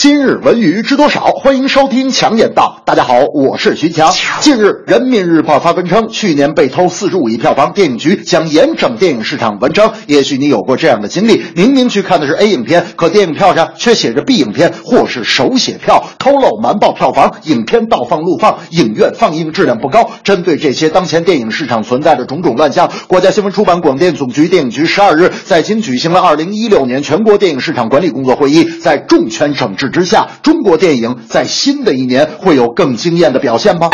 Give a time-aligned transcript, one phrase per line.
[0.00, 1.24] 今日文娱知多少？
[1.32, 2.82] 欢迎收听强言道。
[2.84, 4.14] 大家好，我是徐强。
[4.40, 9.58] 近日，《人民日报》发文称，去年被偷四十五亿票房，电影局将严整电影市场。
[9.58, 20.12] 文章，也许你有过这样的经历：明明去看的是 A 影片，可电影票上却写着 B 影片，或是手写票，偷漏瞒报票房，影片倒放录放，影院放映质量不高。
[20.22, 29.87] 针对这些当前电影市场存在的种种乱象，国家新闻出版广电总局电影局十二日在京举行了二零一六年全国电影市场管理工作会议，在重拳整治。
[29.88, 33.88] 之下，中国电影在新的一年会有更惊艳的表现吗？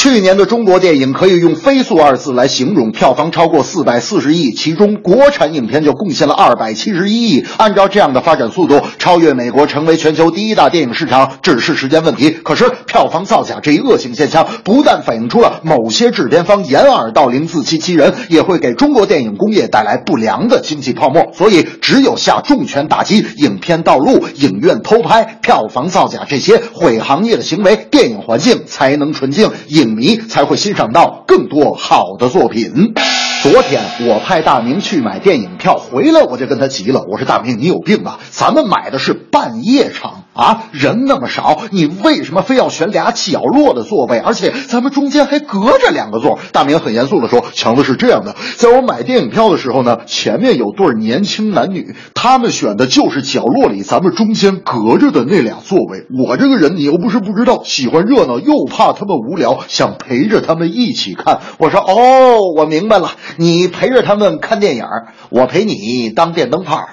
[0.00, 7.44] 去年的中国电影可以用“飞速”二字来形容，票房超过四百四十亿，其中国产影片就贡献了二百七十一亿。
[7.58, 12.30] 按照这样的发展速度，超越美国成为全球第一大电影市场只是时间问题。
[12.30, 21.26] 可是，票房造假这一恶性现象，不但反映出了某些制片方掩耳盗铃、自欺欺人，也会给中国电影工业带来不良的经济泡沫。
[21.34, 29.50] 所以，只有下重拳打击影片盗录、影院偷拍、票房造假这些毁行业的行为，电影环境才能纯净。
[29.68, 32.94] 影影迷才会欣赏到更多好的作品。
[33.42, 37.04] 昨天我派大明去买电影票，回来我就跟他急了。
[37.08, 38.20] 我说：“大明，你有病吧？
[38.30, 44.18] 咱们买的是半夜场啊，人那么少，你为什么非要选俩角落的座位？
[44.18, 56.06] 而且咱们中间还隔着两个座。”大明很严肃地说：“强子是这样的，在我买电影票的时候呢，前面有对年轻男女，他们选的就是角落里咱们中间隔着的那俩座位。
[56.26, 64.84] 我这个人你又不是不知道，喜欢热闹又怕他们无聊，想陪着他们一起看。”我说：“哦，我明白了。”你陪着他们看电影
[65.28, 66.88] 我陪你当电灯泡。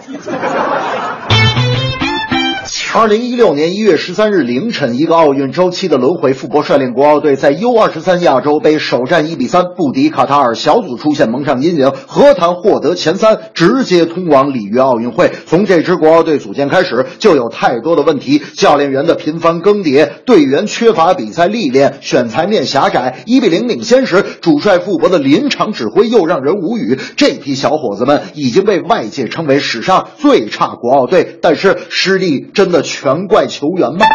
[2.94, 15.32] 二零一六年一月十三日凌晨，一个奥运周期的轮回，傅博率领国奥队在 U 二十三亚洲杯首战一比三不敌卡塔尔，小组出现蒙上阴影，何谈获得前三，直接通往里约奥运会？
[15.46, 23.20] 从这支国奥队组建开始，就有太多的问题：教练员的频繁更迭，队员缺乏比赛历练，选材面狭窄。
[23.26, 26.98] 一比零领先时，主帅傅博的临场指挥又让人无语。
[27.16, 32.77] 这批小伙子们已经被外界称为史上最差国奥队，但是实力真的。
[32.82, 34.06] 全怪球员吗？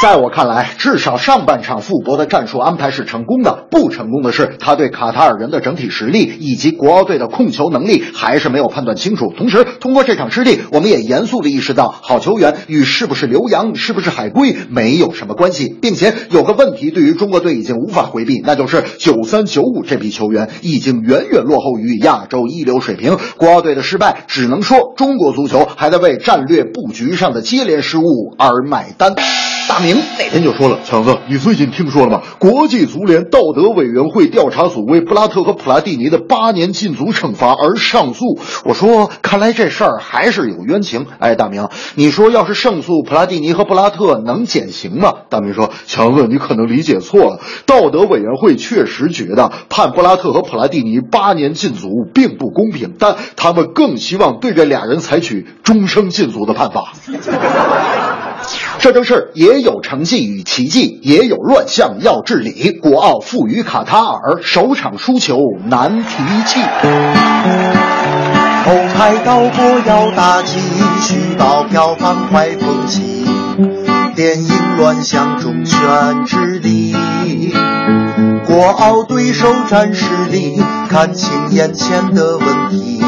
[0.00, 3.66] 在我看来，至少上半场傅博的战术安排是成功的。
[3.68, 9.32] 不成功的是，他对卡塔尔人的整体实力以及国奥队的控球能力还是没有判断清楚。
[9.36, 23.18] 同时，通过这场失利，我们也严肃地意识到，好球员与是不是留洋、是不是海归没有什么关系，并且有个问题对于中国队已经无法回避，那就是九三九五这批球员已经远远落后于亚洲一流水平。
[23.36, 29.16] 国奥队的失败，只能说中国足球还在为战略布局上的接连失误而买单。
[29.68, 29.87] 大明
[30.18, 32.22] 那天就说了：“强子，你最近听说了吗？
[32.38, 45.12] 国际足联道德委员会调查组为布拉特和普拉蒂尼的八年禁足惩罚而上诉。”我说：“看来这事儿还是有冤情。”哎，大明，你说要是胜诉，普拉蒂尼和布拉特能减刑吗？
[45.28, 47.40] 大明说：“强子，你可能理解错了。
[47.66, 56.92] 道德委员会确实觉得判布拉特和普拉蒂尼八年禁足并不公平，但他们更希望对这俩人采取终生禁足的判罚。”
[58.80, 62.70] 这正是也有成绩与奇迹，也有乱象要治理。
[62.70, 66.60] 国奥负于卡塔尔，首场输球难提气。
[68.64, 70.60] 后台导播要打击，
[71.00, 73.24] 虚报票房坏风气。
[74.14, 76.94] 电影乱象中全治理。
[78.46, 83.00] 国奥对手战实力，看清眼前的问题。